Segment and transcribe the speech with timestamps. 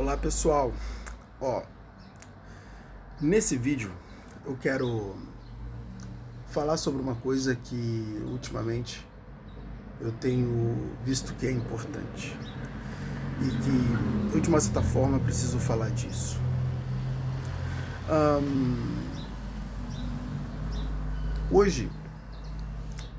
[0.00, 0.72] Olá pessoal,
[1.42, 1.62] ó,
[3.20, 3.92] nesse vídeo
[4.46, 5.14] eu quero
[6.48, 9.06] falar sobre uma coisa que ultimamente
[10.00, 12.34] eu tenho visto que é importante
[13.42, 16.40] e que de uma certa forma preciso falar disso.
[18.08, 19.04] Um,
[21.50, 21.92] hoje,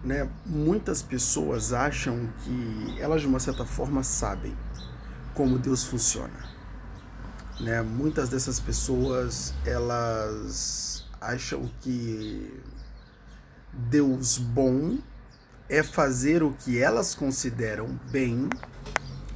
[0.04, 4.58] né, muitas pessoas acham que elas de uma certa forma sabem
[5.36, 6.61] como Deus funciona.
[7.64, 7.82] Né?
[7.82, 12.62] Muitas dessas pessoas elas acham que
[13.72, 14.98] Deus bom
[15.70, 18.50] é fazer o que elas consideram bem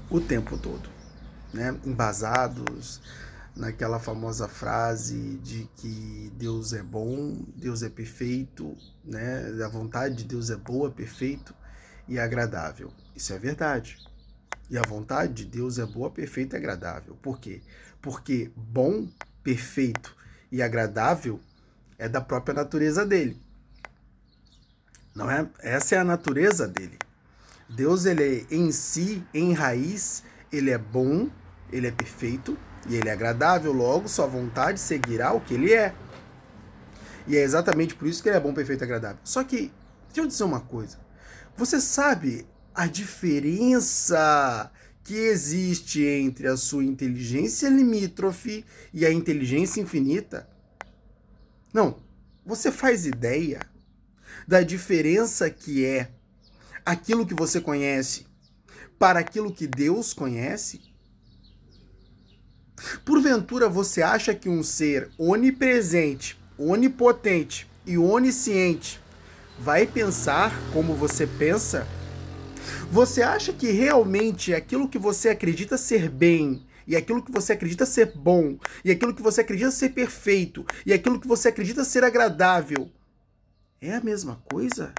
[0.10, 0.90] o tempo todo,
[1.54, 1.80] né?
[1.86, 3.02] Embasados
[3.56, 9.46] naquela famosa frase de que Deus é bom, Deus é perfeito, né?
[9.64, 11.56] A vontade de Deus é boa, perfeito
[12.08, 12.92] e agradável.
[13.16, 13.98] Isso é verdade.
[14.70, 17.16] E a vontade de Deus é boa, perfeita e agradável.
[17.22, 17.62] Por quê?
[18.06, 19.08] Porque bom,
[19.42, 20.16] perfeito
[20.52, 21.40] e agradável
[21.98, 23.36] é da própria natureza dele.
[25.16, 25.50] Não é?
[25.58, 27.00] Essa é a natureza dele.
[27.68, 31.32] Deus ele é em si, em raiz, ele é bom,
[31.72, 32.56] ele é perfeito
[32.88, 35.96] e ele é agradável, logo sua vontade seguirá o que ele é.
[37.26, 39.18] E é exatamente por isso que ele é bom, perfeito e agradável.
[39.24, 39.74] Só que,
[40.10, 41.00] deixa eu dizer uma coisa.
[41.58, 44.72] Você sabe a diferença
[45.06, 50.50] que existe entre a sua inteligência limítrofe e a inteligência infinita?
[51.72, 51.98] Não,
[52.44, 53.62] você faz ideia
[54.48, 56.10] da diferença que é
[56.84, 58.26] aquilo que você conhece
[58.98, 60.82] para aquilo que Deus conhece?
[63.06, 69.00] Porventura você acha que um ser onipresente, onipotente e onisciente
[69.60, 71.88] vai pensar como você pensa?
[72.92, 77.86] Você acha que realmente aquilo que você acredita ser bem, e aquilo que você acredita
[77.86, 82.04] ser bom, e aquilo que você acredita ser perfeito, e aquilo que você acredita ser
[82.04, 82.92] agradável,
[83.82, 84.94] é a mesma coisa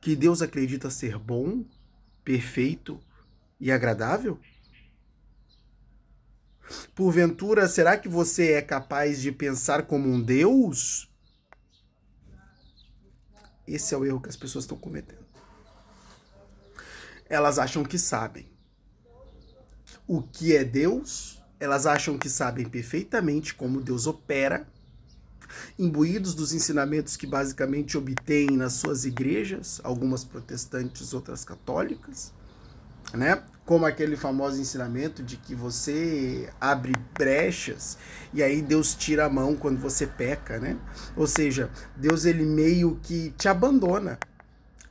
[0.00, 1.64] que Deus acredita ser bom,
[2.24, 3.00] perfeito
[3.60, 4.38] e agradável?
[6.94, 11.08] Porventura, será que você é capaz de pensar como um Deus?
[13.66, 15.25] Esse é o erro que as pessoas estão cometendo
[17.28, 18.46] elas acham que sabem.
[20.06, 24.66] O que é Deus, elas acham que sabem perfeitamente como Deus opera,
[25.78, 32.32] imbuídos dos ensinamentos que basicamente obtêm nas suas igrejas, algumas protestantes, outras católicas,
[33.12, 33.42] né?
[33.64, 37.98] Como aquele famoso ensinamento de que você abre brechas
[38.32, 40.78] e aí Deus tira a mão quando você peca, né?
[41.16, 44.18] Ou seja, Deus ele meio que te abandona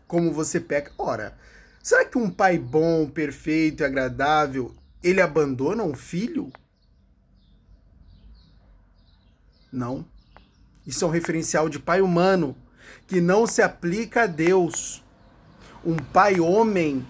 [0.08, 0.92] como você peca.
[0.98, 1.38] Ora,
[1.86, 4.74] Será que um pai bom, perfeito e agradável,
[5.04, 6.52] ele abandona um filho?
[9.72, 10.04] Não.
[10.84, 12.58] Isso é um referencial de pai humano
[13.06, 15.04] que não se aplica a Deus.
[15.86, 17.06] Um pai homem,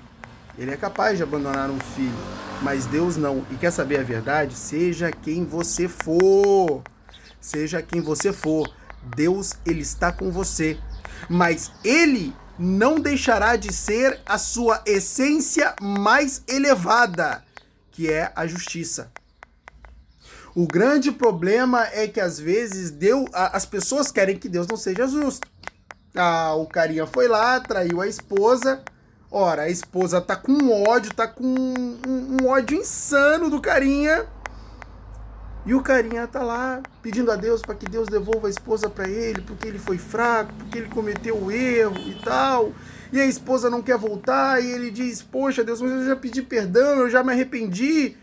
[0.58, 2.12] ele é capaz de abandonar um filho,
[2.62, 3.46] mas Deus não.
[3.52, 4.56] E quer saber a verdade?
[4.56, 6.84] Seja quem você for.
[7.40, 8.70] Seja quem você for,
[9.16, 10.78] Deus ele está com você.
[11.30, 17.44] Mas ele não deixará de ser a sua essência mais elevada,
[17.92, 19.12] que é a justiça.
[20.56, 25.06] O grande problema é que às vezes Deus, as pessoas querem que Deus não seja
[25.06, 25.46] justo.
[26.16, 28.82] Ah, o carinha foi lá, traiu a esposa.
[29.30, 32.00] Ora, a esposa tá com ódio, tá com um,
[32.42, 34.26] um ódio insano do carinha.
[35.66, 39.10] E o carinha tá lá pedindo a Deus para que Deus devolva a esposa para
[39.10, 42.72] ele, porque ele foi fraco, porque ele cometeu o erro e tal.
[43.12, 46.44] E a esposa não quer voltar, e ele diz: Poxa, Deus, mas eu já pedi
[46.44, 48.16] perdão, eu já me arrependi.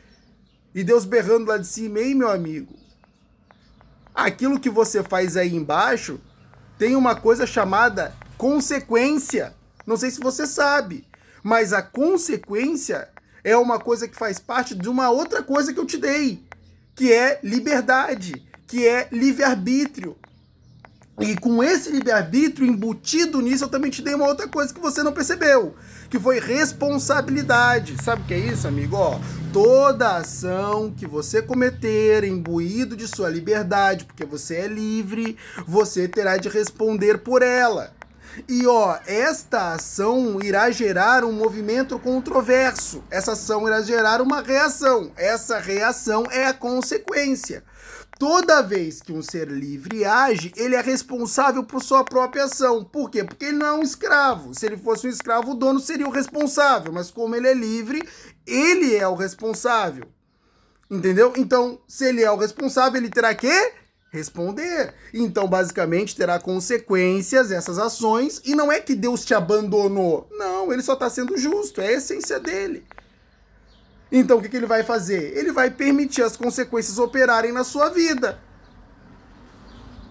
[0.73, 2.73] E Deus berrando lá de cima: Ei, meu amigo,
[4.15, 6.21] aquilo que você faz aí embaixo
[6.79, 9.53] tem uma coisa chamada consequência.
[9.85, 11.05] Não sei se você sabe,
[11.43, 13.09] mas a consequência
[13.43, 16.52] é uma coisa que faz parte de uma outra coisa que eu te dei
[16.95, 20.17] que é liberdade, que é livre-arbítrio.
[21.21, 25.03] E com esse livre-arbítrio embutido nisso, eu também te dei uma outra coisa que você
[25.03, 25.77] não percebeu,
[26.09, 28.03] que foi responsabilidade.
[28.03, 28.97] Sabe o que é isso, amigo?
[28.97, 29.21] Ó,
[29.53, 35.37] toda ação que você cometer imbuído de sua liberdade, porque você é livre,
[35.67, 37.93] você terá de responder por ela.
[38.49, 43.05] E ó, esta ação irá gerar um movimento controverso.
[43.11, 45.13] Essa ação irá gerar uma reação.
[45.17, 47.63] Essa reação é a consequência.
[48.19, 52.85] Toda vez que um ser livre age, ele é responsável por sua própria ação.
[52.85, 53.25] Por quê?
[53.25, 54.55] Porque ele não é um escravo.
[54.55, 56.93] Se ele fosse um escravo, o dono seria o responsável.
[56.93, 58.07] Mas como ele é livre,
[58.47, 60.07] ele é o responsável.
[60.89, 61.33] Entendeu?
[61.37, 63.73] Então, se ele é o responsável, ele terá que
[64.13, 64.93] responder.
[65.13, 68.43] Então, basicamente, terá consequências essas ações.
[68.45, 70.29] E não é que Deus te abandonou.
[70.31, 71.81] Não, ele só está sendo justo.
[71.81, 72.85] É a essência dele.
[74.13, 75.37] Então, o que, que ele vai fazer?
[75.37, 78.39] Ele vai permitir as consequências operarem na sua vida.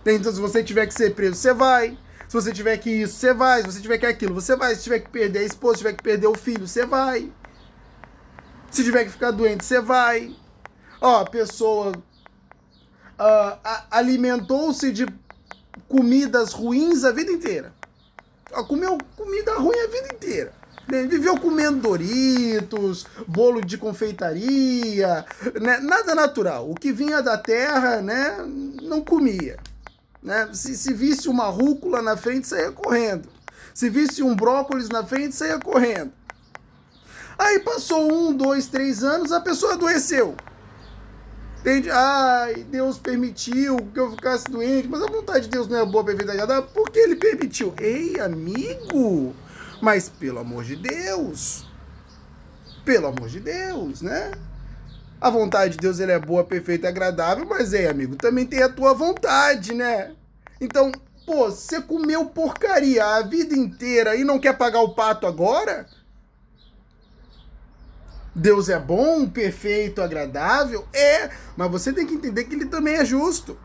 [0.03, 1.95] Então, se você tiver que ser preso, você vai.
[2.27, 3.62] Se você tiver que isso, você vai.
[3.62, 4.74] Se você tiver que aquilo, você vai.
[4.74, 7.31] Se tiver que perder a esposa, se tiver que perder o filho, você vai.
[8.71, 10.36] Se tiver que ficar doente, você vai.
[11.00, 11.92] Ó, a pessoa
[13.22, 15.06] uh, alimentou-se de
[15.88, 17.74] comidas ruins a vida inteira.
[18.68, 20.54] Comeu comida ruim a vida inteira.
[20.88, 21.04] Né?
[21.04, 25.26] Viveu comendo Doritos, bolo de confeitaria,
[25.62, 25.80] né?
[25.80, 26.70] nada natural.
[26.70, 28.38] O que vinha da terra, né,
[28.82, 29.58] não comia.
[30.22, 30.50] Né?
[30.54, 33.30] Se, se visse uma rúcula na frente, saía correndo.
[33.74, 36.12] Se visse um brócolis na frente, saía correndo.
[37.40, 40.36] Aí passou um, dois, três anos, a pessoa adoeceu.
[41.62, 41.92] Entende?
[41.92, 46.04] Ai, Deus permitiu que eu ficasse doente, mas a vontade de Deus não é boa,
[46.04, 47.72] perfeita e agradável, porque ele permitiu.
[47.80, 49.36] Ei, amigo,
[49.80, 51.68] mas pelo amor de Deus,
[52.84, 54.31] pelo amor de Deus, né?
[55.19, 58.63] A vontade de Deus ele é boa, perfeita e agradável, mas ei, amigo, também tem
[58.63, 60.13] a tua vontade, né?
[60.60, 60.92] Então,
[61.28, 65.86] pô, você comeu porcaria a vida inteira e não quer pagar o pato agora?
[68.33, 70.88] Deus é bom, perfeito, agradável?
[70.94, 73.57] É, mas você tem que entender que ele também é justo.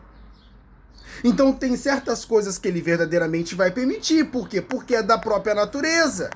[1.23, 4.25] Então tem certas coisas que ele verdadeiramente vai permitir.
[4.25, 4.61] Por quê?
[4.61, 6.29] Porque é da própria natureza.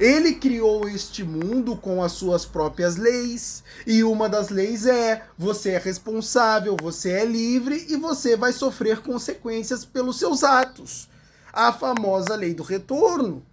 [0.00, 5.72] Ele criou este mundo com as suas próprias leis, e uma das leis é: você
[5.72, 11.06] é responsável, você é livre e você vai sofrer consequências pelos seus atos.
[11.52, 13.44] A famosa lei do retorno.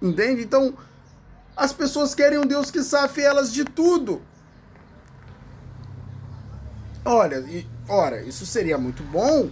[0.00, 0.42] Entende?
[0.42, 0.76] Então,
[1.56, 4.22] as pessoas querem um Deus que safe elas de tudo.
[7.04, 9.50] Olha, e, ora, isso seria muito bom,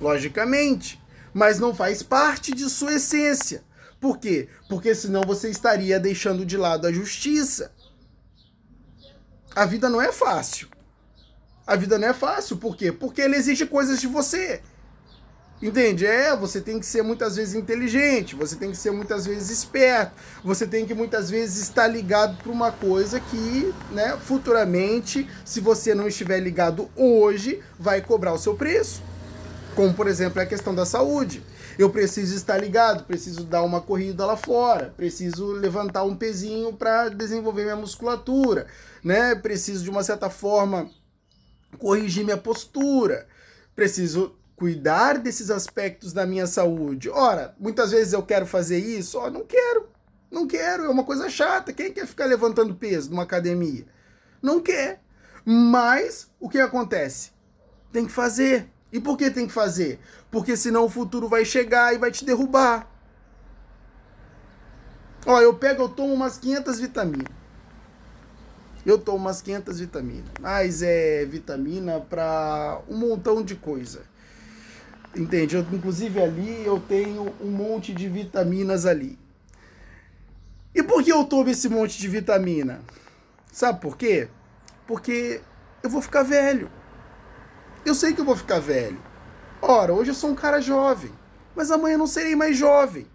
[0.00, 1.02] logicamente,
[1.34, 3.62] mas não faz parte de sua essência.
[4.00, 4.48] Por quê?
[4.68, 7.72] Porque senão você estaria deixando de lado a justiça.
[9.54, 10.68] A vida não é fácil.
[11.66, 12.90] A vida não é fácil, por quê?
[12.90, 14.62] Porque ele exige coisas de você.
[15.62, 16.04] Entende?
[16.04, 20.12] É, você tem que ser muitas vezes inteligente, você tem que ser muitas vezes esperto,
[20.42, 25.94] você tem que muitas vezes estar ligado para uma coisa que, né, futuramente, se você
[25.94, 29.00] não estiver ligado hoje, vai cobrar o seu preço.
[29.76, 31.44] Como, por exemplo, a questão da saúde.
[31.78, 37.08] Eu preciso estar ligado, preciso dar uma corrida lá fora, preciso levantar um pezinho para
[37.08, 38.66] desenvolver minha musculatura,
[39.02, 39.34] né?
[39.36, 40.90] Preciso de uma certa forma
[41.78, 43.26] corrigir minha postura,
[43.74, 47.10] preciso cuidar desses aspectos da minha saúde.
[47.10, 49.88] Ora, muitas vezes eu quero fazer isso, ó, não quero.
[50.30, 51.72] Não quero, é uma coisa chata.
[51.72, 53.84] Quem quer ficar levantando peso numa academia?
[54.40, 55.02] Não quer.
[55.44, 57.32] Mas o que acontece?
[57.90, 58.70] Tem que fazer.
[58.92, 59.98] E por que tem que fazer?
[60.30, 62.88] Porque senão o futuro vai chegar e vai te derrubar.
[65.26, 67.32] Ó, eu pego, eu tomo umas 500 vitaminas.
[68.86, 70.30] Eu tomo umas 500 vitaminas.
[70.40, 74.11] Mas é vitamina para um montão de coisa.
[75.14, 75.56] Entende?
[75.56, 79.18] Eu, inclusive ali eu tenho um monte de vitaminas ali.
[80.74, 82.80] E por que eu tomo esse monte de vitamina?
[83.52, 84.28] Sabe por quê?
[84.86, 85.42] Porque
[85.82, 86.70] eu vou ficar velho.
[87.84, 88.98] Eu sei que eu vou ficar velho.
[89.60, 91.12] Ora, hoje eu sou um cara jovem,
[91.54, 93.06] mas amanhã não serei mais jovem.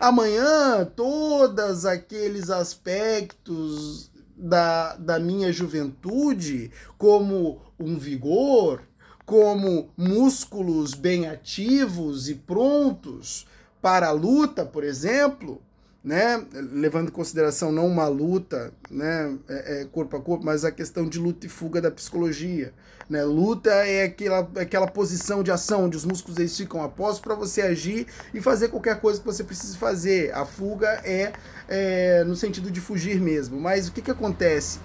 [0.00, 8.82] Amanhã, todos aqueles aspectos da, da minha juventude, como um vigor,
[9.24, 13.46] como músculos bem ativos e prontos
[13.80, 15.60] para a luta, por exemplo,
[16.04, 16.44] né?
[16.52, 19.36] levando em consideração não uma luta né?
[19.48, 22.72] É, é corpo a corpo, mas a questão de luta e fuga da psicologia.
[23.08, 23.22] Né?
[23.24, 27.62] Luta é aquela, aquela posição de ação onde os músculos eles ficam após para você
[27.62, 30.34] agir e fazer qualquer coisa que você precise fazer.
[30.34, 31.32] A fuga é,
[31.68, 33.60] é no sentido de fugir mesmo.
[33.60, 34.78] Mas o que, que acontece?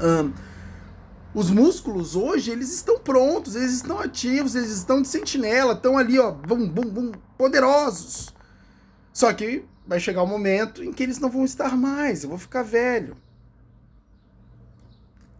[0.00, 0.32] Um,
[1.34, 6.18] os músculos hoje, eles estão prontos, eles estão ativos, eles estão de sentinela, estão ali,
[6.18, 8.28] ó, bum, bum, bum, poderosos.
[9.12, 12.28] Só que vai chegar o um momento em que eles não vão estar mais, eu
[12.28, 13.16] vou ficar velho.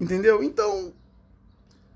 [0.01, 0.43] Entendeu?
[0.43, 0.95] Então,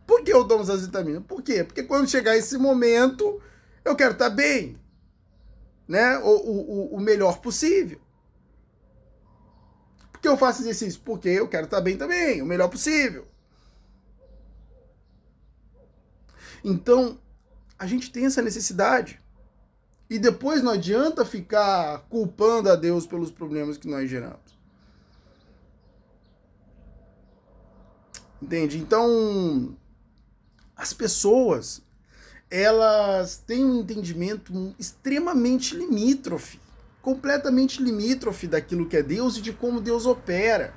[0.07, 1.25] por que eu tomo as vitaminas?
[1.27, 1.65] Por quê?
[1.65, 3.41] Porque quando chegar esse momento,
[3.85, 4.79] eu quero estar bem,
[5.89, 6.19] né?
[6.19, 7.99] O, o, o melhor possível.
[10.13, 11.01] Por que eu faço exercício?
[11.03, 13.27] Porque eu quero estar bem também, o melhor possível.
[16.69, 17.17] Então,
[17.79, 19.21] a gente tem essa necessidade.
[20.11, 24.59] E depois não adianta ficar culpando a Deus pelos problemas que nós geramos.
[28.43, 28.79] Entende?
[28.79, 29.77] Então,
[30.77, 31.81] as pessoas,
[32.51, 36.59] elas têm um entendimento extremamente limítrofe,
[37.01, 40.75] completamente limítrofe daquilo que é Deus e de como Deus opera.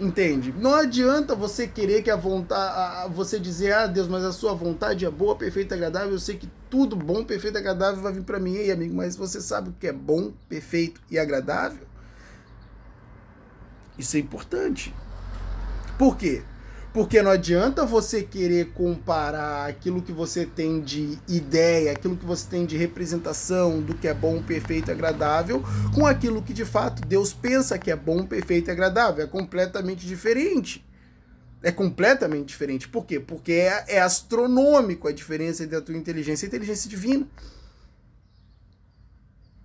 [0.00, 0.50] Entende?
[0.56, 5.04] Não adianta você querer que a vontade, você dizer, ah, Deus, mas a sua vontade
[5.04, 6.12] é boa, perfeita, agradável.
[6.12, 9.42] Eu sei que tudo bom, perfeito, agradável vai vir para mim, ei, amigo, mas você
[9.42, 11.86] sabe o que é bom, perfeito e agradável?
[13.98, 14.94] Isso é importante.
[15.98, 16.42] Por quê?
[16.92, 22.48] Porque não adianta você querer comparar aquilo que você tem de ideia, aquilo que você
[22.48, 25.62] tem de representação do que é bom, perfeito e agradável,
[25.94, 29.24] com aquilo que de fato Deus pensa que é bom, perfeito e agradável.
[29.24, 30.84] É completamente diferente.
[31.62, 32.88] É completamente diferente.
[32.88, 33.20] Por quê?
[33.20, 37.28] Porque é, é astronômico a diferença entre a tua inteligência e a inteligência divina.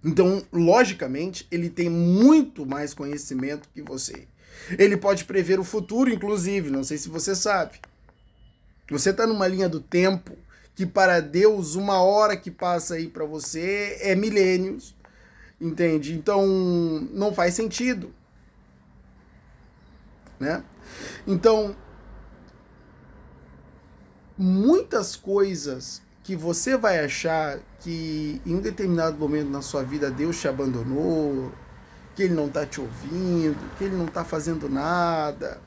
[0.04, 4.28] Então, logicamente, ele tem muito mais conhecimento que você.
[4.78, 7.80] Ele pode prever o futuro, inclusive, não sei se você sabe.
[8.90, 10.38] Você está numa linha do tempo
[10.76, 14.96] que para Deus uma hora que passa aí para você é milênios,
[15.60, 16.14] entende?
[16.14, 16.46] Então
[17.12, 18.14] não faz sentido,
[20.40, 20.64] né?
[21.26, 21.76] Então
[24.38, 30.40] muitas coisas que você vai achar que em um determinado momento na sua vida Deus
[30.40, 31.52] te abandonou,
[32.16, 35.60] que ele não está te ouvindo, que ele não está fazendo nada.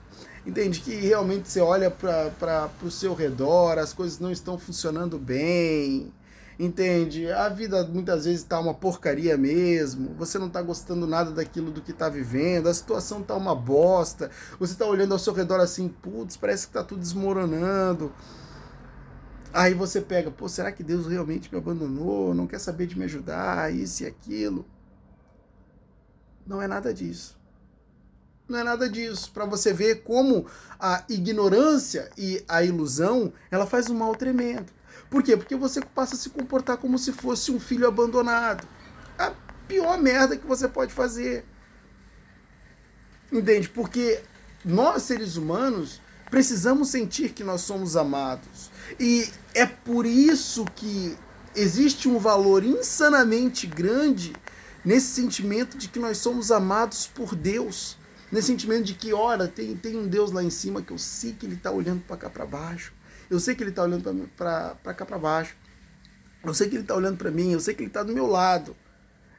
[0.47, 0.81] Entende?
[0.81, 6.13] Que realmente você olha para o seu redor, as coisas não estão funcionando bem.
[6.59, 7.31] Entende?
[7.31, 10.15] A vida muitas vezes está uma porcaria mesmo.
[10.15, 12.69] Você não está gostando nada daquilo do que está vivendo.
[12.69, 14.31] A situação está uma bosta.
[14.59, 18.11] Você está olhando ao seu redor assim, putz, parece que está tudo desmoronando.
[19.53, 22.35] Aí você pega, pô, será que Deus realmente me abandonou?
[22.35, 23.73] Não quer saber de me ajudar?
[23.73, 24.67] Isso e aquilo.
[26.49, 27.37] Não é nada disso.
[28.49, 29.31] Não é nada disso.
[29.33, 30.47] Para você ver como
[30.81, 34.73] a ignorância e a ilusão, ela faz um mal tremendo.
[35.11, 35.37] Por quê?
[35.37, 38.67] Porque você passa a se comportar como se fosse um filho abandonado.
[39.19, 39.35] A
[39.69, 41.45] pior merda que você pode fazer.
[43.31, 43.69] Entende?
[43.69, 44.23] Porque
[44.65, 46.01] nós, seres humanos,
[46.31, 48.71] precisamos sentir que nós somos amados.
[48.99, 51.15] E é por isso que
[51.55, 54.33] existe um valor insanamente grande
[54.89, 57.99] nesse sentimento de que nós somos amados por Deus,
[58.33, 61.35] nesse sentimento de que, ora, tem, tem um Deus lá em cima que eu sei
[61.35, 62.95] que ele está olhando para cá para baixo,
[63.29, 65.55] eu sei que ele está olhando para cá para baixo,
[66.43, 68.27] eu sei que ele está olhando para mim, eu sei que ele está do meu
[68.27, 68.75] lado.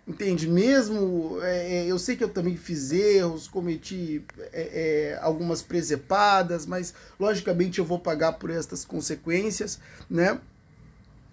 [0.08, 0.48] Entende?
[0.48, 6.68] Mesmo é, é, eu sei que eu também fiz erros, cometi é, é, algumas presepadas,
[6.68, 10.39] mas logicamente eu vou pagar por estas consequências, né?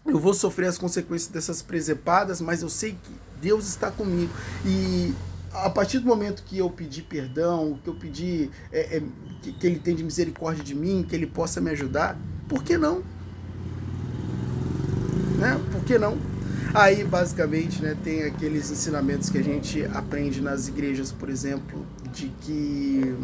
[0.07, 3.11] Eu vou sofrer as consequências dessas presepadas, mas eu sei que
[3.41, 4.33] Deus está comigo.
[4.65, 5.13] E
[5.53, 9.03] a partir do momento que eu pedi perdão, que eu pedi é, é,
[9.43, 12.17] que, que, Ele tenha misericórdia de mim, que Ele possa me ajudar,
[12.49, 13.03] por que não?
[15.39, 15.61] Né?
[15.73, 16.17] Por que não?
[16.75, 22.29] Aí, basicamente, né, tem aqueles ensinamentos que a gente aprende nas igrejas, por exemplo, de
[22.43, 23.15] que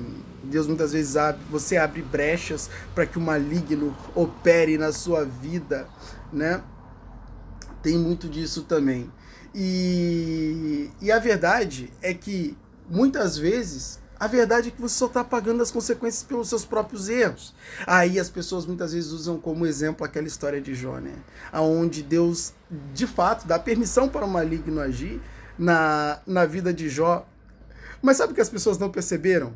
[0.44, 5.86] Deus muitas vezes abre, você abre brechas para que o maligno opere na sua vida,
[6.32, 6.62] né?
[7.82, 9.10] Tem muito disso também.
[9.54, 12.56] E, e a verdade é que
[12.88, 17.08] muitas vezes a verdade é que você só está pagando as consequências pelos seus próprios
[17.08, 17.52] erros.
[17.84, 21.12] Aí as pessoas muitas vezes usam como exemplo aquela história de Jó, né?
[21.52, 22.52] Onde Deus,
[22.94, 25.20] de fato, dá permissão para o maligno agir
[25.58, 27.26] na, na vida de Jó.
[28.00, 29.54] Mas sabe o que as pessoas não perceberam?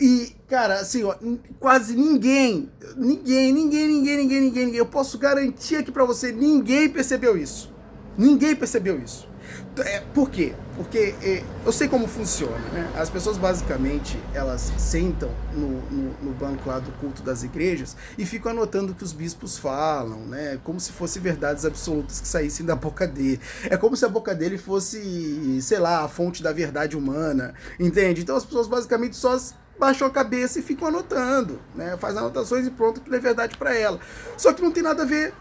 [0.00, 1.14] E, cara, assim, ó,
[1.58, 6.88] quase ninguém, ninguém, ninguém, ninguém, ninguém, ninguém, ninguém, eu posso garantir aqui para você, ninguém
[6.88, 7.72] percebeu isso.
[8.16, 9.30] Ninguém percebeu isso.
[9.78, 10.52] É, por quê?
[10.76, 12.90] Porque é, eu sei como funciona, né?
[12.96, 18.26] As pessoas basicamente elas sentam no, no, no, banco lá do culto das igrejas e
[18.26, 20.58] ficam anotando o que os bispos falam, né?
[20.64, 23.40] Como se fossem verdades absolutas que saíssem da boca dele.
[23.64, 28.22] É como se a boca dele fosse, sei lá, a fonte da verdade humana, entende?
[28.22, 29.38] Então as pessoas basicamente só
[29.78, 31.96] baixam a cabeça e ficam anotando, né?
[31.98, 33.98] Faz anotações e pronto, que é verdade para ela.
[34.36, 35.32] Só que não tem nada a ver.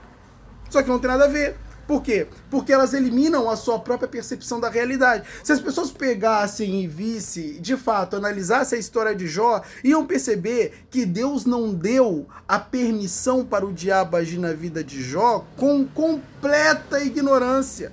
[0.70, 1.58] Só que não tem nada a ver.
[1.90, 2.28] Por quê?
[2.52, 5.28] Porque elas eliminam a sua própria percepção da realidade.
[5.44, 10.86] Se as pessoas pegassem e vissem, de fato, analisassem a história de Jó, iam perceber
[10.92, 15.84] que Deus não deu a permissão para o diabo agir na vida de Jó com
[15.84, 17.92] completa ignorância.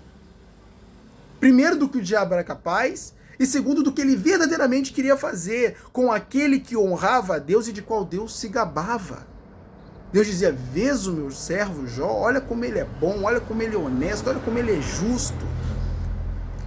[1.41, 5.77] Primeiro, do que o diabo era capaz, e segundo, do que ele verdadeiramente queria fazer
[5.93, 9.27] com aquele que honrava a Deus e de qual Deus se gabava.
[10.13, 13.75] Deus dizia: Vês o meu servo Jó, olha como ele é bom, olha como ele
[13.75, 15.47] é honesto, olha como ele é justo.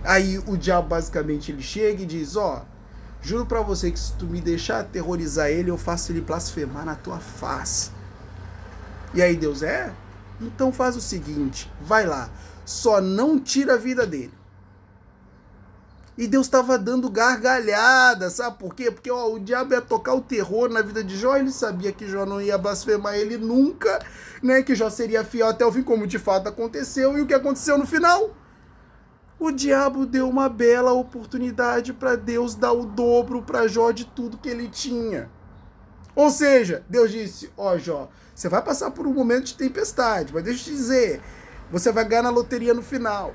[0.04, 2.66] Aí o diabo basicamente ele chega e diz: Ó,
[3.22, 6.96] Juro para você que se tu me deixar aterrorizar ele, eu faço ele blasfemar na
[6.96, 7.92] tua face.
[9.14, 9.94] E aí Deus é?
[10.40, 12.30] Então faz o seguinte, vai lá,
[12.64, 14.39] só não tira a vida dele.
[16.20, 18.92] E Deus estava dando gargalhada, sabe por quê?
[18.92, 22.06] Porque ó, o diabo ia tocar o terror na vida de Jó, ele sabia que
[22.10, 24.06] Jó não ia blasfemar ele nunca,
[24.44, 24.62] né?
[24.62, 27.18] Que Jó seria fiel até o fim, como de fato aconteceu.
[27.18, 28.36] E o que aconteceu no final?
[29.40, 34.38] O diabo deu uma bela oportunidade para Deus dar o dobro para Jó de tudo
[34.38, 35.32] que ele tinha.
[36.14, 40.34] Ou seja, Deus disse: Ó, oh, Jó, você vai passar por um momento de tempestade,
[40.34, 41.22] mas deixa eu te dizer,
[41.72, 43.34] você vai ganhar na loteria no final.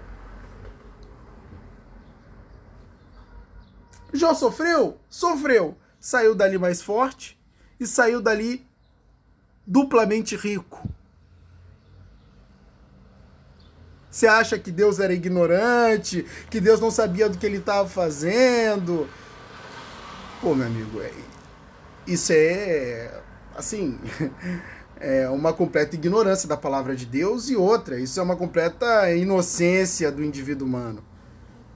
[4.14, 4.97] Jó sofreu?
[5.11, 5.76] Sofreu.
[5.99, 7.37] Saiu dali mais forte
[7.80, 8.64] e saiu dali
[9.66, 10.88] duplamente rico.
[14.09, 19.09] Você acha que Deus era ignorante, que Deus não sabia do que ele estava fazendo?
[20.40, 21.11] Pô, meu amigo, é,
[22.06, 23.21] isso é
[23.56, 23.99] assim,
[25.00, 30.12] é uma completa ignorância da palavra de Deus e outra, isso é uma completa inocência
[30.12, 31.02] do indivíduo humano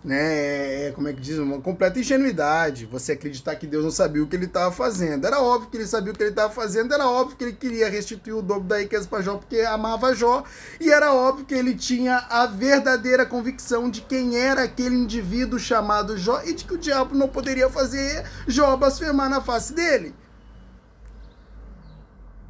[0.05, 0.17] né?
[0.17, 1.39] É, é, como é que diz?
[1.39, 2.87] Uma completa ingenuidade.
[2.87, 5.27] Você acreditar que Deus não sabia o que ele estava fazendo.
[5.27, 7.89] Era óbvio que ele sabia o que ele estava fazendo, era óbvio que ele queria
[7.89, 10.45] restituir o dobro da riqueza para Jó porque amava Jó,
[10.81, 16.17] e era óbvio que ele tinha a verdadeira convicção de quem era aquele indivíduo chamado
[16.17, 20.15] Jó e de que o diabo não poderia fazer Jó blasfemar na face dele.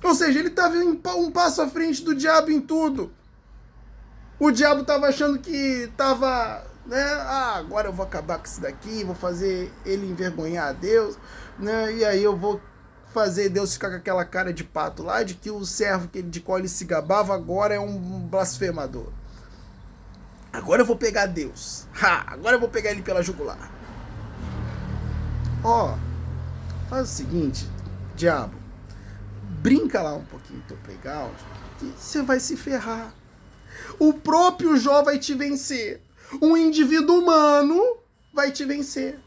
[0.03, 3.13] Ou seja, ele estava um passo à frente do diabo em tudo.
[4.39, 5.51] O diabo estava achando que
[5.91, 7.03] estava né?
[7.03, 11.17] Ah, agora eu vou acabar com isso daqui, vou fazer ele envergonhar a Deus,
[11.59, 11.93] né?
[11.93, 12.61] E aí eu vou
[13.13, 16.41] fazer Deus ficar com aquela cara de pato lá, de que o servo que de
[16.41, 19.13] qual ele se gabava agora é um blasfemador.
[20.51, 21.87] Agora eu vou pegar Deus.
[22.01, 22.33] Ha!
[22.33, 23.71] Agora eu vou pegar ele pela jugular.
[25.63, 25.95] Ó,
[26.89, 27.69] faz o seguinte,
[28.17, 28.57] diabo.
[29.61, 31.35] Brinca lá um pouquinho teu playground
[31.79, 33.13] que você vai se ferrar.
[33.99, 36.01] O próprio Jó vai te vencer
[36.41, 37.97] um indivíduo humano
[38.33, 39.19] vai te vencer.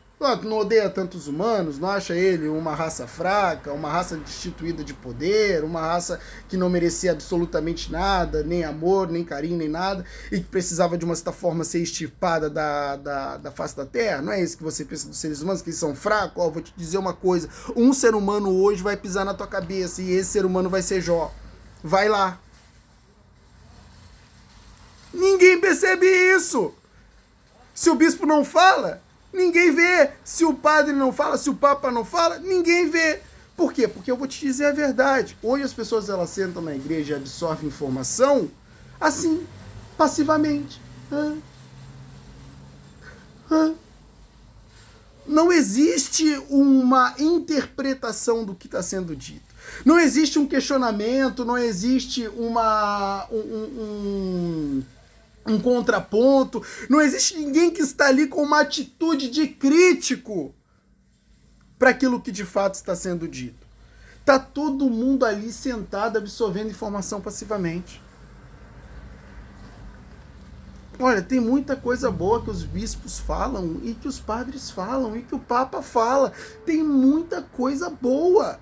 [0.44, 5.64] não odeia tantos humanos, não acha ele uma raça fraca, uma raça destituída de poder,
[5.64, 10.46] uma raça que não merecia absolutamente nada, nem amor, nem carinho, nem nada, e que
[10.46, 14.22] precisava de uma certa forma ser extirpada da, da, da face da terra?
[14.22, 16.44] Não é isso que você pensa dos seres humanos, que eles são fracos?
[16.44, 20.02] Ó, vou te dizer uma coisa: um ser humano hoje vai pisar na tua cabeça
[20.02, 21.34] e esse ser humano vai ser Jó.
[21.84, 22.40] Vai lá.
[25.14, 26.74] Ninguém percebe isso.
[27.73, 29.01] Se o bispo não fala,
[29.34, 30.12] ninguém vê.
[30.23, 33.21] Se o padre não fala, se o papa não fala, ninguém vê.
[33.55, 33.88] Por quê?
[33.88, 35.38] Porque eu vou te dizer a verdade.
[35.41, 38.49] Hoje as pessoas elas sentam na igreja e absorvem informação
[39.01, 39.45] assim,
[39.97, 40.79] passivamente.
[45.25, 49.51] Não existe uma interpretação do que está sendo dito.
[49.86, 54.84] Não existe um questionamento, não existe uma, um, um, um
[55.60, 56.63] contraponto.
[56.89, 60.54] Não existe ninguém que está ali com uma atitude de crítico
[61.77, 63.67] para aquilo que de fato está sendo dito.
[64.23, 68.01] Tá todo mundo ali sentado absorvendo informação passivamente.
[70.99, 75.23] Olha, tem muita coisa boa que os bispos falam e que os padres falam e
[75.23, 76.32] que o papa fala.
[76.63, 78.60] Tem muita coisa boa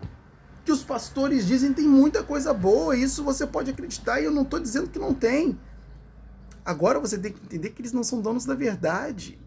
[0.64, 2.96] que os pastores dizem, tem muita coisa boa.
[2.96, 5.60] Isso você pode acreditar e eu não estou dizendo que não tem.
[6.70, 9.40] Agora você tem que entender que eles não são donos da verdade.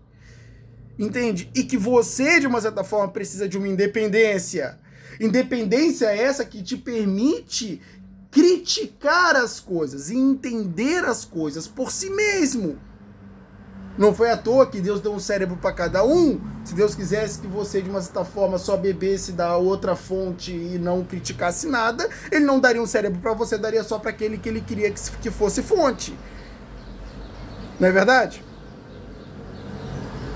[0.99, 1.49] Entende?
[1.55, 4.77] E que você, de uma certa forma, precisa de uma independência.
[5.21, 7.81] Independência é essa que te permite
[8.29, 12.77] criticar as coisas e entender as coisas por si mesmo.
[13.97, 16.41] Não foi à toa que Deus deu um cérebro para cada um.
[16.65, 20.77] Se Deus quisesse que você, de uma certa forma, só bebesse da outra fonte e
[20.77, 24.49] não criticasse nada, ele não daria um cérebro para você, daria só para aquele que
[24.49, 26.13] ele queria que fosse fonte.
[27.79, 28.45] Não é verdade?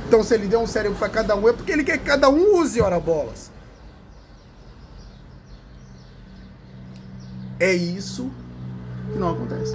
[0.07, 2.29] Então, se ele deu um cérebro para cada um, é porque ele quer que cada
[2.29, 3.51] um use ora bolas.
[7.59, 8.31] É isso
[9.13, 9.75] que não acontece.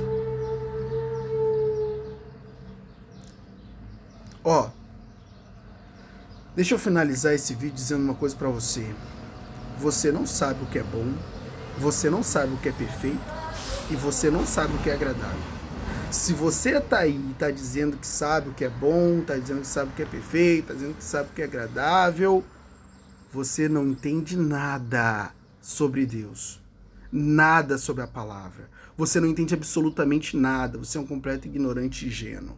[4.43, 4.69] Ó,
[6.55, 8.85] deixa eu finalizar esse vídeo dizendo uma coisa para você.
[9.77, 11.13] Você não sabe o que é bom,
[11.77, 13.19] você não sabe o que é perfeito
[13.89, 15.60] e você não sabe o que é agradável.
[16.11, 19.61] Se você tá aí e tá dizendo que sabe o que é bom, tá dizendo
[19.61, 22.43] que sabe o que é perfeito, tá dizendo que sabe o que é agradável,
[23.31, 26.61] você não entende nada sobre Deus.
[27.09, 28.69] Nada sobre a palavra.
[28.97, 30.77] Você não entende absolutamente nada.
[30.77, 32.57] Você é um completo ignorante e ingênuo.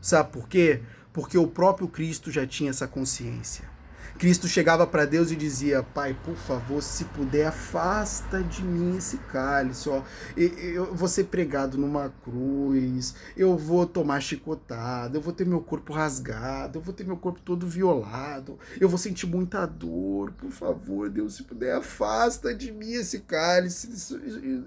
[0.00, 0.82] Sabe por quê?
[1.12, 3.71] Porque o próprio Cristo já tinha essa consciência.
[4.18, 9.16] Cristo chegava para Deus e dizia: Pai, por favor, se puder, afasta de mim esse
[9.18, 9.88] cálice.
[9.88, 10.02] Ó.
[10.36, 15.92] Eu vou ser pregado numa cruz, eu vou tomar chicotada, eu vou ter meu corpo
[15.92, 20.32] rasgado, eu vou ter meu corpo todo violado, eu vou sentir muita dor.
[20.32, 23.90] Por favor, Deus, se puder, afasta de mim esse cálice.
[23.92, 24.20] Isso,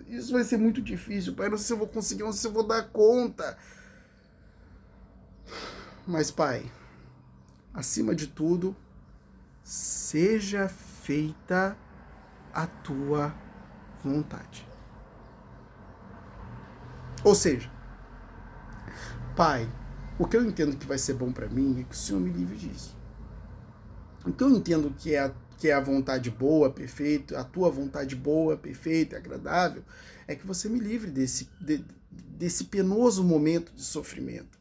[0.10, 1.49] isso vai ser muito difícil, Pai.
[1.49, 3.58] Não sei se eu vou conseguir, não sei se eu vou dar conta.
[6.05, 6.69] Mas, Pai,
[7.73, 8.75] acima de tudo,
[9.65, 11.75] seja feita
[12.54, 13.36] a tua
[14.04, 14.65] vontade.
[17.23, 17.71] Ou seja,
[19.36, 19.67] Pai,
[20.19, 22.30] o que eu entendo que vai ser bom para mim é que o Senhor me
[22.30, 22.95] livre disso.
[24.23, 27.71] O que eu entendo que é a, que é a vontade boa, perfeita, a tua
[27.71, 29.84] vontade boa, perfeita, agradável,
[30.28, 34.60] é que você me livre desse, de, desse penoso momento de sofrimento.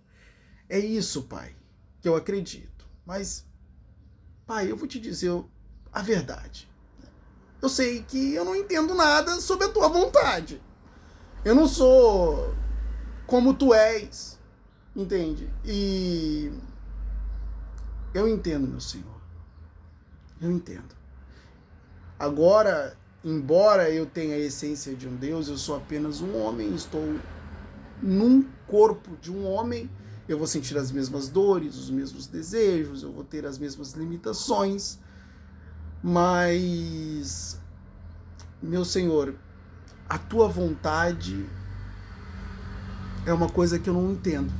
[0.67, 1.55] É isso, Pai,
[2.01, 2.89] que eu acredito.
[3.07, 3.47] Mas
[4.47, 5.33] Pai, eu vou te dizer
[5.93, 6.69] a verdade.
[7.63, 10.61] Eu sei que eu não entendo nada sobre a tua vontade.
[11.45, 12.55] Eu não sou
[13.27, 14.39] como tu és,
[14.95, 15.51] entende?
[15.65, 16.53] E
[18.13, 19.21] eu entendo, meu Senhor.
[20.41, 20.95] Eu entendo.
[22.19, 27.19] Agora, embora eu tenha a essência de um Deus, eu sou apenas um homem, estou
[28.03, 29.91] num corpo de um homem
[30.29, 34.99] eu vou sentir as mesmas dores, os mesmos desejos, eu vou ter as mesmas limitações,
[36.03, 37.61] mas,
[38.63, 39.35] meu Senhor,
[40.09, 41.47] a tua vontade
[43.27, 44.53] é uma coisa que eu não entendo.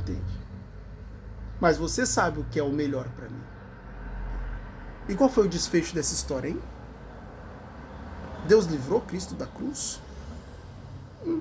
[0.00, 0.40] Entende?
[1.60, 3.42] Mas você sabe o que é o melhor para mim.
[5.08, 6.60] E qual foi o desfecho dessa história, hein?
[8.46, 10.00] Deus livrou Cristo da cruz?
[11.24, 11.40] Hum.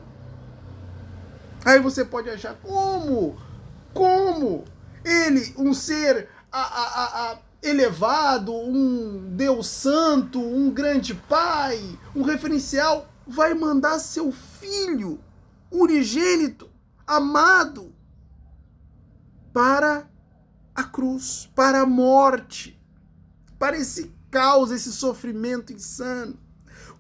[1.64, 3.38] Aí você pode achar como?
[3.94, 4.66] Como?
[5.06, 11.80] Ele, um ser a, a, a, elevado, um Deus santo, um grande pai,
[12.16, 15.20] um referencial, vai mandar seu filho
[15.72, 16.70] unigênito,
[17.06, 17.94] amado,
[19.54, 20.10] para
[20.74, 22.80] a cruz, para a morte,
[23.60, 26.40] para esse caos, esse sofrimento insano.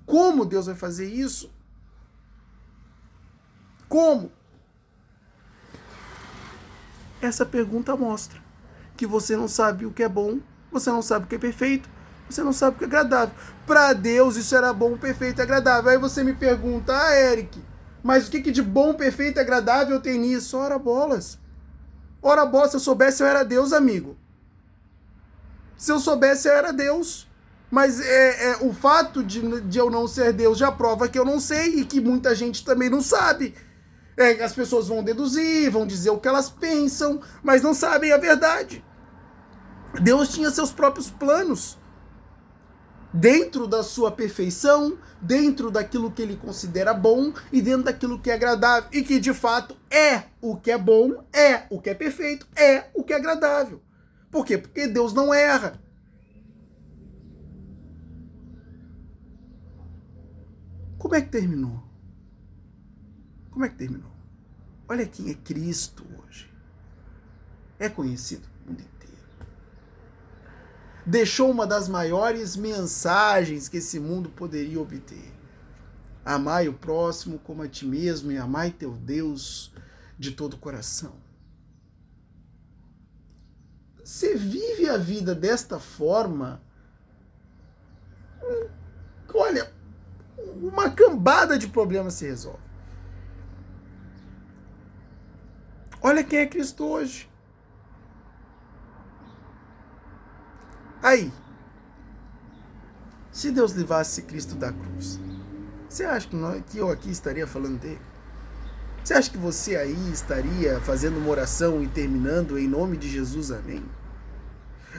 [0.05, 1.51] Como Deus vai fazer isso?
[3.89, 4.31] Como?
[7.21, 8.39] Essa pergunta mostra
[8.97, 10.39] que você não sabe o que é bom,
[10.71, 11.89] você não sabe o que é perfeito,
[12.29, 13.35] você não sabe o que é agradável.
[13.67, 15.91] Para Deus isso era bom, perfeito e agradável.
[15.91, 17.61] Aí você me pergunta, ah, Eric,
[18.03, 20.57] mas o que, que de bom, perfeito e agradável tem nisso?
[20.57, 21.37] Ora bolas.
[22.21, 24.17] Ora bolas, se eu soubesse eu era Deus, amigo.
[25.77, 27.27] Se eu soubesse eu era Deus.
[27.69, 31.23] Mas é, é, o fato de, de eu não ser Deus já prova que eu
[31.23, 33.55] não sei e que muita gente também não sabe.
[34.17, 38.17] É, as pessoas vão deduzir, vão dizer o que elas pensam, mas não sabem a
[38.17, 38.83] verdade.
[40.01, 41.77] Deus tinha seus próprios planos.
[43.13, 48.35] Dentro da sua perfeição, dentro daquilo que ele considera bom e dentro daquilo que é
[48.35, 48.89] agradável.
[48.93, 52.85] E que de fato é o que é bom, é o que é perfeito, é
[52.93, 53.81] o que é agradável.
[54.31, 54.57] Por quê?
[54.57, 55.73] Porque Deus não erra.
[60.97, 61.90] Como é que terminou?
[63.51, 64.11] Como é que terminou?
[64.87, 66.51] Olha quem é Cristo hoje.
[67.77, 69.01] É conhecido no mundo inteiro.
[71.05, 75.31] Deixou uma das maiores mensagens que esse mundo poderia obter.
[76.23, 79.73] Amai o próximo como a ti mesmo e amai teu Deus
[80.17, 81.15] de todo o coração.
[84.03, 86.61] Você vive a vida desta forma,
[88.43, 88.67] hum,
[89.33, 89.71] olha,
[90.61, 92.70] uma cambada de problemas se resolve.
[96.01, 97.29] Olha quem é Cristo hoje.
[101.01, 101.31] Aí,
[103.31, 105.19] se Deus levasse Cristo da cruz,
[105.87, 108.01] você acha que, nós, que eu aqui estaria falando dele?
[109.03, 113.51] Você acha que você aí estaria fazendo uma oração e terminando em nome de Jesus,
[113.51, 113.83] amém?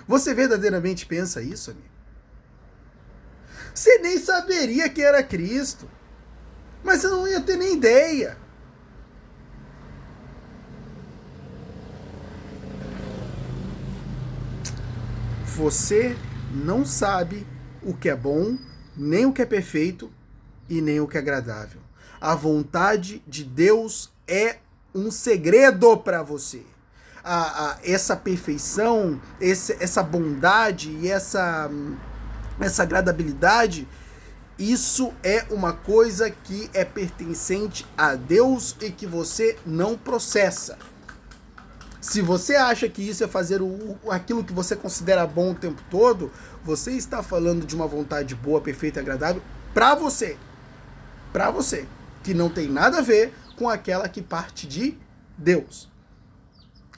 [0.08, 1.86] Você verdadeiramente pensa isso, amigo?
[3.74, 5.88] Você nem saberia que era Cristo,
[6.82, 8.36] mas você não ia ter nem ideia.
[15.56, 16.16] Você
[16.50, 17.46] não sabe
[17.82, 18.56] o que é bom,
[18.96, 20.10] nem o que é perfeito
[20.66, 21.78] e nem o que é agradável.
[22.18, 24.56] A vontade de Deus é
[24.94, 26.62] um segredo para você.
[27.22, 31.70] A, a, essa perfeição, esse, essa bondade e essa,
[32.58, 33.86] essa agradabilidade,
[34.58, 40.78] isso é uma coisa que é pertencente a Deus e que você não processa.
[42.02, 45.80] Se você acha que isso é fazer o, aquilo que você considera bom o tempo
[45.88, 46.32] todo,
[46.64, 49.40] você está falando de uma vontade boa, perfeita e agradável
[49.72, 50.36] para você.
[51.32, 51.86] Para você.
[52.24, 54.98] Que não tem nada a ver com aquela que parte de
[55.38, 55.88] Deus.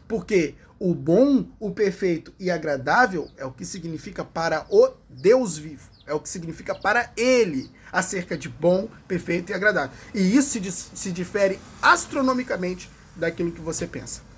[0.08, 5.86] Porque o bom, o perfeito e agradável é o que significa para o Deus vivo.
[6.06, 9.94] É o que significa para ele acerca de bom, perfeito e agradável.
[10.14, 14.33] E isso se, se difere astronomicamente daquilo que você pensa.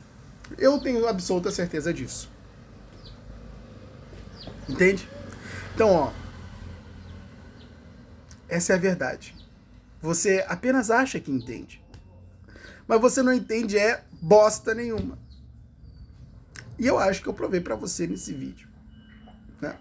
[0.59, 2.31] Eu tenho absoluta certeza disso.
[4.69, 5.09] Entende?
[5.75, 6.13] Então, ó.
[8.49, 9.35] Essa é a verdade.
[10.01, 11.83] Você apenas acha que entende.
[12.87, 15.19] Mas você não entende é bosta nenhuma.
[16.79, 18.69] E eu acho que eu provei para você nesse vídeo.
[19.61, 19.77] Né?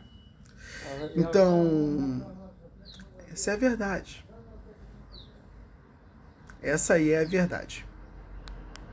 [1.15, 2.33] Então,
[3.31, 4.25] essa é a verdade.
[6.61, 7.85] Essa aí é a verdade.